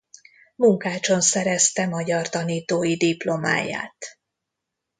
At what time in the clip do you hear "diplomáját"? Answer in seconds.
2.95-3.95